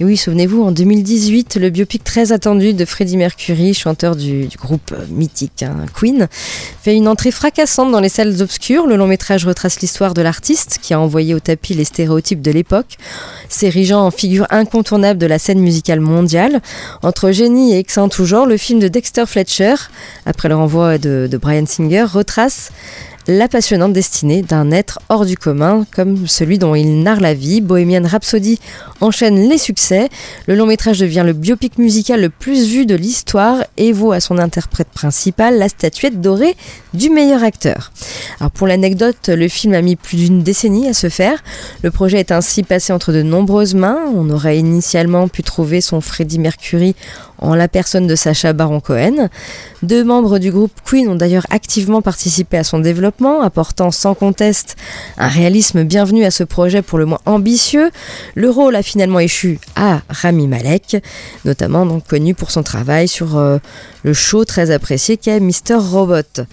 [0.00, 4.94] Et oui, souvenez-vous, en 2018, le biopic très attendu de Freddie Mercury, chanteur du, groupe
[5.10, 6.26] mythique hein, Queen,
[6.82, 8.86] fait une entrée fracassante dans les salles obscures.
[8.86, 12.50] Le long métrage retrace l'histoire de l'artiste qui a envoyé au tapis les stéréotypes de
[12.50, 12.96] l'époque,
[13.50, 16.62] s'érigeant en figure incontournable de la scène musicale mondiale.
[17.02, 17.84] Entre génie et
[18.24, 19.74] genre, le film de Dexter Fletcher,
[20.24, 22.72] après le renvoi de Brian Singer, retrace
[23.30, 27.60] la passionnante destinée d'un être hors du commun, comme celui dont il narre la vie.
[27.60, 28.58] Bohemian Rhapsody
[29.00, 30.08] enchaîne les succès.
[30.48, 34.18] Le long métrage devient le biopic musical le plus vu de l'histoire et vaut à
[34.18, 36.56] son interprète principal la statuette dorée
[36.92, 37.92] du meilleur acteur.
[38.40, 41.38] Alors pour l'anecdote, le film a mis plus d'une décennie à se faire.
[41.84, 44.00] Le projet est ainsi passé entre de nombreuses mains.
[44.12, 46.96] On aurait initialement pu trouver son Freddie Mercury
[47.40, 49.28] en la personne de Sacha Baron Cohen.
[49.82, 54.76] Deux membres du groupe Queen ont d'ailleurs activement participé à son développement, apportant sans conteste
[55.18, 57.90] un réalisme bienvenu à ce projet pour le moins ambitieux.
[58.34, 61.02] Le rôle a finalement échu à Rami Malek,
[61.44, 63.58] notamment donc connu pour son travail sur euh,
[64.02, 65.76] le show très apprécié qu'est Mr.
[65.76, 66.44] Robot.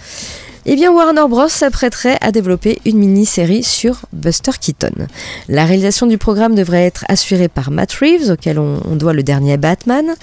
[0.69, 1.47] Eh bien, Warner Bros.
[1.47, 5.07] s'apprêterait à développer une mini-série sur Buster Keaton.
[5.47, 9.55] La réalisation du programme devrait être assurée par Matt Reeves, auquel on, doit le dernier
[9.55, 10.13] Batman.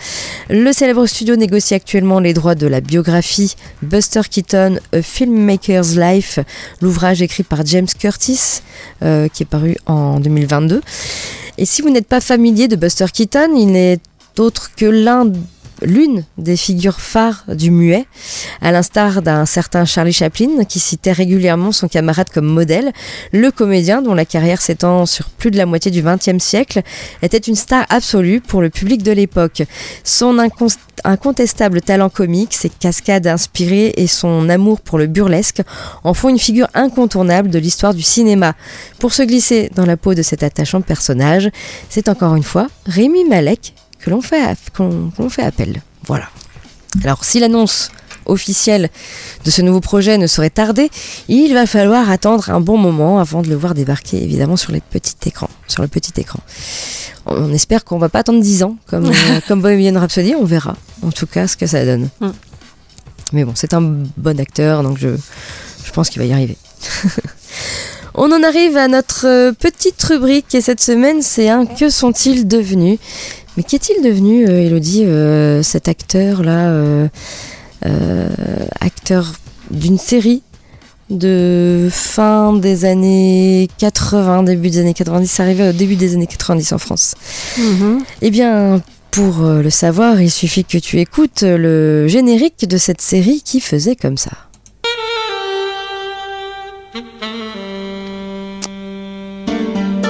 [0.51, 6.39] Le célèbre studio négocie actuellement les droits de la biographie Buster Keaton, A Filmmaker's Life,
[6.83, 8.61] l'ouvrage écrit par James Curtis,
[9.03, 10.83] euh, qui est paru en 2022.
[11.57, 13.99] Et si vous n'êtes pas familier de Buster Keaton, il n'est
[14.39, 15.25] autre que l'un
[15.83, 18.07] l'une des figures phares du muet,
[18.61, 22.93] à l'instar d'un certain Charlie Chaplin qui citait régulièrement son camarade comme modèle.
[23.33, 26.83] Le comédien, dont la carrière s'étend sur plus de la moitié du XXe siècle,
[27.23, 29.63] était une star absolue pour le public de l'époque.
[30.05, 30.39] Son
[31.05, 35.63] incontestable talent comique, ses cascades inspirées et son amour pour le burlesque
[36.03, 38.55] en font une figure incontournable de l'histoire du cinéma.
[38.99, 41.51] Pour se glisser dans la peau de cet attachant personnage,
[41.89, 45.83] c'est encore une fois Rémi Malek que l'on fait, qu fait appel.
[46.07, 46.29] Voilà.
[47.03, 47.91] Alors si l'annonce
[48.27, 48.91] officielle
[49.45, 50.91] de ce nouveau projet ne saurait tarder,
[51.29, 54.81] il va falloir attendre un bon moment avant de le voir débarquer évidemment sur les
[54.81, 56.41] petits écrans, sur le petit écran.
[57.27, 60.77] On espère qu'on va pas attendre 10 ans comme, euh, comme Bohemian Rhapsody, on verra
[61.03, 62.11] en tout cas ce que ça donne.
[62.21, 62.29] Mm.
[63.33, 63.81] Mais bon, c'est un
[64.17, 65.09] bon acteur donc je,
[65.85, 66.59] je pense qu'il va y arriver.
[68.17, 72.47] On en arrive à notre euh, petite rubrique et cette semaine c'est un Que sont-ils
[72.47, 73.01] devenus?
[73.57, 77.09] Mais qu'est-il devenu, euh, Elodie, euh, cet acteur-là, euh,
[78.81, 79.33] acteur
[79.71, 80.43] d'une série
[81.11, 86.73] de fin des années 80, début des années 90, arrivé au début des années 90
[86.73, 87.15] en France
[87.59, 88.03] Mhm.
[88.23, 93.43] Eh bien, pour le savoir, il suffit que tu écoutes le générique de cette série
[93.45, 94.31] qui faisait comme ça.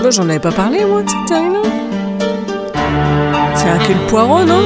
[0.00, 1.62] Moi, j'en avais pas parlé, moi, de cette série-là.
[3.56, 4.60] C'est Hercule Poirot, non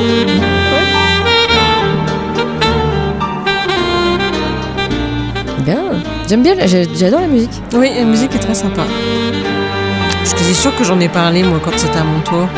[5.64, 5.78] Bien,
[6.28, 7.50] j'aime bien, j'adore la musique.
[7.74, 8.82] Oui, la musique est très sympa.
[10.24, 12.48] Je suis sûr que j'en ai parlé, moi, quand c'était à mon tour.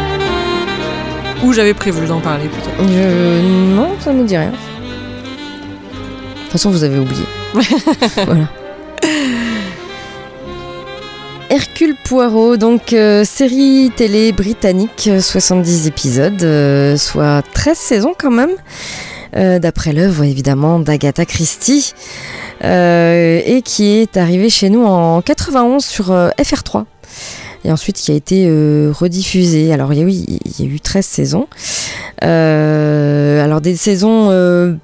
[1.42, 2.88] Ou j'avais prévu d'en parler, peut-être.
[2.88, 3.74] Je...
[3.74, 4.50] Non, ça me dit rien.
[4.50, 4.54] De
[6.44, 7.24] toute façon, vous avez oublié.
[8.26, 8.48] voilà.
[11.50, 18.30] Hercule Poirot, donc euh, série télé britannique, euh, 70 épisodes, euh, soit 13 saisons quand
[18.30, 18.52] même,
[19.36, 21.92] euh, d'après l'œuvre évidemment d'Agatha Christie,
[22.62, 26.84] euh, et qui est arrivée chez nous en 91 sur euh, FR3
[27.64, 29.72] et ensuite qui a été euh, rediffusé.
[29.72, 31.48] Alors il y a, oui, il y a eu 13 saisons.
[32.22, 34.74] Euh, alors des saisons euh,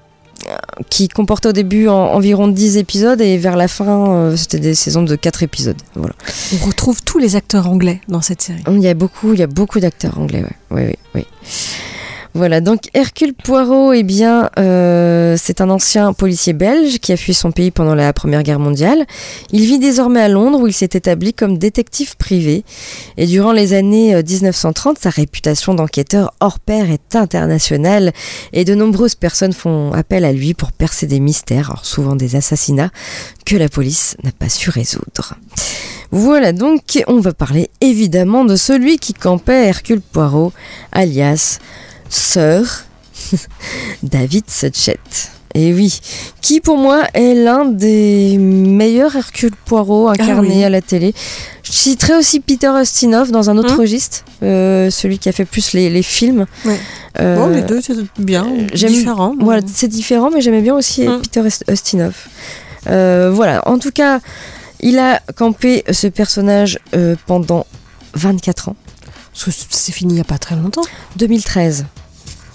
[0.91, 4.75] qui comportaient au début en- environ 10 épisodes et vers la fin euh, c'était des
[4.75, 5.77] saisons de 4 épisodes.
[5.95, 6.15] Voilà.
[6.61, 8.63] On retrouve tous les acteurs anglais dans cette série.
[8.71, 10.57] Il y a beaucoup, il y a beaucoup d'acteurs anglais, ouais.
[10.71, 11.27] Oui, oui, oui.
[12.37, 17.33] Voilà, donc Hercule Poirot, eh bien, euh, c'est un ancien policier belge qui a fui
[17.33, 19.07] son pays pendant la Première Guerre mondiale.
[19.53, 22.63] Il vit désormais à Londres où il s'est établi comme détective privé.
[23.17, 28.13] Et durant les années euh, 1930, sa réputation d'enquêteur hors pair est internationale
[28.53, 32.91] et de nombreuses personnes font appel à lui pour percer des mystères, souvent des assassinats,
[33.47, 35.39] que la police n'a pas su résoudre.
[36.11, 40.53] Voilà donc, on va parler évidemment de celui qui campait Hercule Poirot,
[40.93, 41.61] alias
[42.09, 42.85] Sir
[44.03, 44.99] David Suchet.
[45.55, 46.01] Et oui,
[46.43, 50.65] qui pour moi est l'un des meilleurs Hercule Poirot incarnés oui.
[50.65, 51.15] à la télé.
[51.63, 53.81] Je citerai aussi Peter Ustinov dans un autre Hum.
[53.81, 56.45] registre, euh, celui qui a fait plus les, les films.
[56.67, 56.79] Ouais.
[57.21, 59.35] Euh, bon, les deux, c'est bien, j'aime- différent.
[59.41, 61.23] voilà, c'est différent, mais j'aimais bien aussi Mm.
[61.23, 62.15] Peter Ust- Ustinov.
[62.89, 64.21] Euh, voilà, en tout cas,
[64.81, 67.67] il a campé ce personnage euh, pendant
[68.13, 68.77] 24 ans.
[69.45, 70.83] Parce que c'est fini il n'y a pas très longtemps.
[71.17, 71.87] 2013.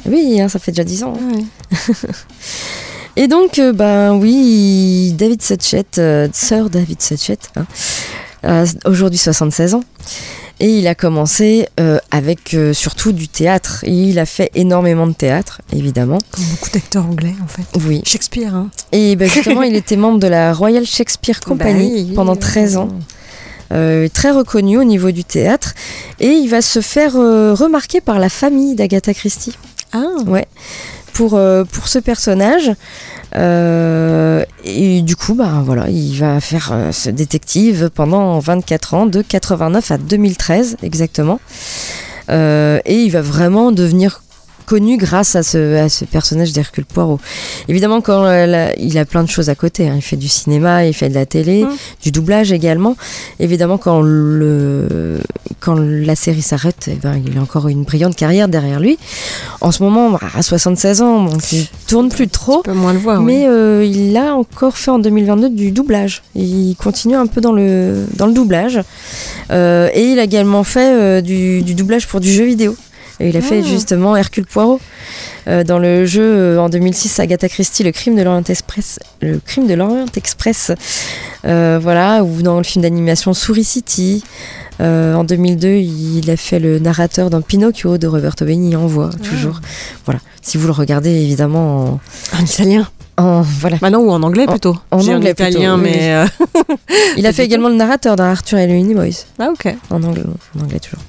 [0.07, 1.13] Oui, hein, ça fait déjà 10 ans.
[1.21, 1.35] hein.
[1.35, 2.09] Ouais.
[3.17, 7.65] Et donc, euh, ben oui, David Suchet, euh, Sir David Suchet, hein,
[8.43, 9.83] a aujourd'hui 76 ans.
[10.61, 13.83] Et il a commencé euh, avec euh, surtout du théâtre.
[13.85, 16.19] Il a fait énormément de théâtre, évidemment.
[16.31, 17.63] Comme beaucoup d'acteurs anglais, en fait.
[17.87, 18.01] Oui.
[18.05, 18.69] Shakespeare, hein.
[18.91, 22.39] Et ben, justement, il était membre de la Royal Shakespeare Company Bah oui, pendant oui,
[22.39, 22.89] 13 ans.
[22.91, 22.99] oui.
[23.71, 25.73] Euh, très reconnu au niveau du théâtre.
[26.19, 29.57] Et il va se faire euh, remarquer par la famille d'Agatha Christie.
[29.93, 30.05] Ah,
[31.13, 32.71] pour, euh, pour ce personnage.
[33.33, 39.91] Et du coup, bah, voilà, il va faire ce détective pendant 24 ans, de 89
[39.91, 41.39] à 2013 exactement.
[42.29, 44.21] Et il va vraiment devenir
[44.65, 47.19] connu grâce à ce, à ce personnage d'Hercule Poirot.
[47.67, 49.93] Évidemment, quand euh, il a plein de choses à côté, hein.
[49.95, 51.69] il fait du cinéma, il fait de la télé, Mm.
[52.03, 52.95] du doublage également.
[53.39, 55.19] Évidemment, quand, le,
[55.59, 58.97] quand la série s'arrête, eh ben, il a encore une brillante carrière derrière lui.
[59.61, 62.61] En ce moment, bah, à 76 ans, donc il tourne plus trop.
[62.61, 63.21] peut moins le voir.
[63.21, 66.23] Mais euh, il a encore fait en 2022 du doublage.
[66.35, 68.79] Il continue un peu dans le, dans le doublage.
[69.51, 72.75] Euh, et il a également fait euh, du, du doublage pour du jeu vidéo.
[73.19, 73.67] Et il a fait Ah.
[73.67, 74.79] justement Hercule Poirot
[75.47, 78.99] euh, dans le jeu euh, en 2006 Agatha Christie, le crime de l'Orient Express.
[79.21, 80.71] Le crime de l'Orient Express.
[81.45, 84.23] Euh, voilà, ou dans le film d'animation Souris City.
[84.79, 89.09] Euh, en 2002, il a fait le narrateur dans Pinocchio de Roberto Benigni en voix,
[89.23, 89.59] toujours.
[90.05, 90.19] Voilà.
[90.41, 91.99] Si vous le regardez évidemment
[92.37, 92.87] En italien.
[93.17, 93.77] en, en- voilà.
[93.91, 94.75] Non, ou en anglais En- plutôt.
[94.89, 96.25] en J'ai anglais plutôt, italien, oui, mais.
[97.17, 99.75] Il a fait également le narrateur dans Arthur et le Minimoys, Ah, ok.
[99.91, 100.23] en anglais,
[100.57, 100.99] en anglais toujours.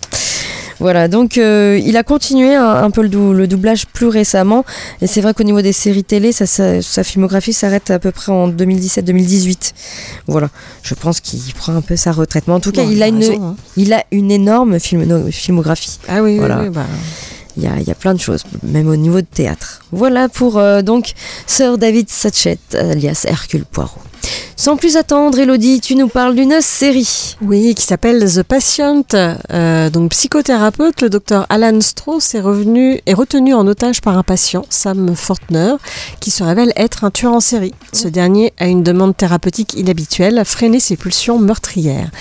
[0.82, 4.64] Voilà, donc euh, il a continué un, un peu le, dou- le doublage plus récemment,
[5.00, 8.10] et c'est vrai qu'au niveau des séries télé, ça- ça- sa filmographie s'arrête à peu
[8.10, 9.72] près en 2017-2018.
[10.26, 10.48] Voilà,
[10.82, 13.06] je pense qu'il prend un peu sa retraite, mais en tout cas, Bon, il, a
[13.08, 13.56] une, raison, hein.
[13.76, 15.98] il a une énorme filmo- filmographie.
[16.08, 16.60] Ah oui, oui, Voilà.
[16.62, 16.84] oui, bah,
[17.56, 19.82] Il y a, il y a plein de choses, même au niveau de théâtre.
[19.92, 21.12] Voilà pour euh, donc
[21.46, 24.00] Sir David Satchet, alias Hercule Poirot.
[24.62, 27.36] Sans plus attendre, Elodie, tu nous parles d'une série.
[27.42, 29.02] Oui, qui s'appelle The Patient.
[29.14, 34.22] Euh, donc psychothérapeute, le docteur Alan Strauss est revenu est retenu en otage par un
[34.22, 35.74] patient, Sam Fortner,
[36.20, 37.74] qui se révèle être un tueur en série.
[37.92, 42.12] Ce dernier a une demande thérapeutique inhabituelle, freiner ses pulsions meurtrières.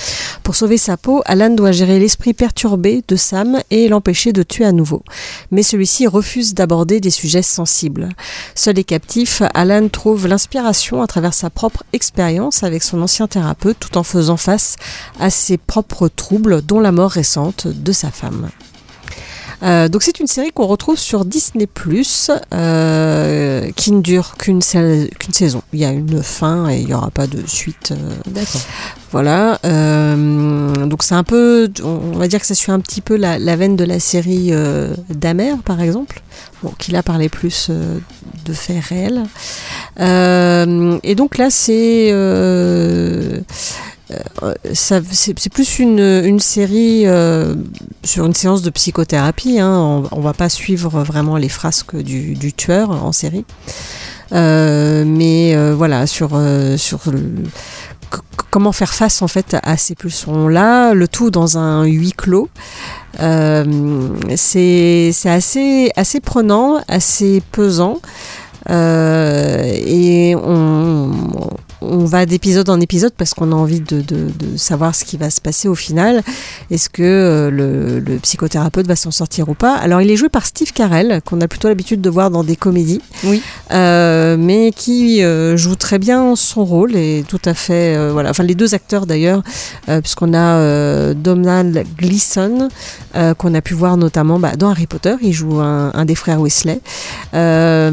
[0.42, 4.66] Pour sauver sa peau, Alan doit gérer l'esprit perturbé de Sam et l'empêcher de tuer
[4.66, 5.04] à nouveau.
[5.52, 8.10] Mais celui-ci refuse d'aborder des sujets sensibles.
[8.56, 13.78] Seul et captif, Alan trouve l'inspiration à travers sa propre expérience avec son ancien thérapeute
[13.80, 14.76] tout en faisant face
[15.20, 18.50] à ses propres troubles, dont la mort récente de sa femme.
[19.64, 21.68] Euh, donc c'est une série qu'on retrouve sur Disney
[22.54, 25.62] euh, qui ne dure qu'une sa- qu'une saison.
[25.74, 27.92] Il y a une fin et il n'y aura pas de suite.
[27.92, 27.96] euh,
[28.28, 28.62] D'accord.
[29.12, 29.60] voilà.
[30.88, 33.56] donc c'est un peu, on va dire que ça suit un petit peu la, la
[33.56, 34.52] veine de la série
[35.10, 36.22] Damer par exemple,
[36.64, 37.70] bon, qui là parlait plus
[38.46, 39.24] de faits réels.
[40.00, 42.12] Et donc là c'est
[44.74, 47.56] c'est c'est plus une, série euh,
[48.04, 49.60] sur une séance de psychothérapie.
[49.60, 49.78] hein.
[49.80, 53.46] On, on va pas suivre vraiment les frasques du, du tueur en série.
[54.34, 57.02] Euh, mais euh, voilà, sur, euh, sur
[58.50, 62.50] comment faire face en fait à ces pulsions-là, le tout dans un huis clos.
[63.20, 63.66] Euh,
[64.36, 68.00] c'est c'est assez, assez prenant, assez pesant.
[68.70, 71.12] Euh, et on,
[71.82, 75.18] on va d'épisode en épisode parce qu'on a envie de, de- de savoir ce qui
[75.18, 76.22] va se passer au final.
[76.70, 79.76] Est-ce que euh, le, le psychothérapeute va s'en sortir ou pas?
[79.78, 82.56] Alors, il est joué par Steve Carell, qu'on a plutôt l'habitude de voir dans des
[82.56, 83.42] comédies, Oui.
[83.72, 88.12] Euh, mais qui euh, joue très bien son rôle et tout à fait.
[88.12, 88.30] voilà.
[88.30, 89.42] Enfin, les deux acteurs d'ailleurs,
[89.88, 92.70] puisqu'on a Donald Gleason,
[93.38, 96.40] qu'on a pu voir notamment bah, dans Harry Potter, il joue un, un des frères
[96.42, 96.80] Weasley,
[97.34, 97.92] Euh,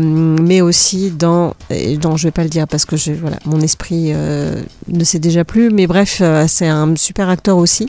[0.59, 1.55] mais aussi dans,
[2.01, 5.21] dans, je vais pas le dire parce que je, voilà, mon esprit euh, ne sait
[5.21, 7.89] déjà plus, mais bref, euh, c'est un super acteur aussi,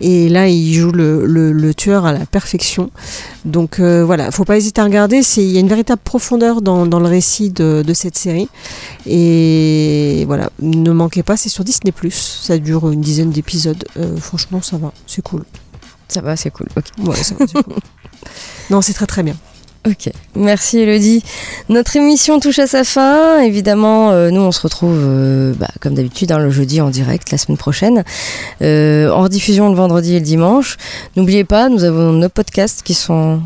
[0.00, 2.90] et là il joue le, le- le tueur à la perfection.
[3.44, 6.86] Donc euh, voilà, faut pas hésiter à regarder, il y a une véritable profondeur dans,
[6.86, 8.48] dans le récit de, de cette série,
[9.06, 14.62] et voilà, ne manquez pas, c'est sur Disney+, ça dure une dizaine d'épisodes, Euh, franchement
[14.62, 15.44] ça va, c'est cool.
[16.08, 16.68] Ça va, c'est cool.
[16.74, 16.86] Ok.
[17.06, 17.74] Ouais, ça va, c'est cool.
[18.70, 19.36] Non, c'est très très bien.
[19.86, 21.22] Ok, merci Elodie.
[21.68, 23.40] Notre émission touche à sa fin.
[23.40, 27.30] Évidemment, euh, nous on se retrouve euh, bah, comme d'habitude hein, le jeudi en direct
[27.30, 28.04] la semaine prochaine,
[28.60, 30.76] euh, en rediffusion le vendredi et le dimanche.
[31.16, 33.40] N'oubliez pas, nous avons nos podcasts qui sont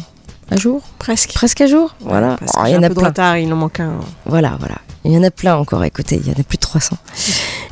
[0.50, 1.32] à jour, Presque.
[1.32, 1.94] presque à jour.
[2.00, 3.08] Voilà, Oh, il y a en a plein.
[3.08, 3.98] retard, il en manque un.
[4.26, 4.76] Voilà, voilà.
[5.04, 6.96] Il y en a plein encore à écouter, il y en a plus de 300.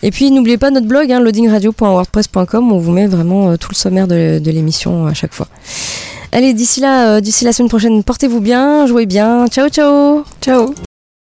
[0.03, 3.69] Et puis n'oubliez pas notre blog, hein, loadingradio.wordpress.com, où on vous met vraiment euh, tout
[3.71, 5.47] le sommaire de, de l'émission à chaque fois.
[6.33, 9.47] Allez, d'ici là, euh, d'ici la semaine prochaine, portez-vous bien, jouez bien.
[9.49, 10.75] Ciao, ciao Ciao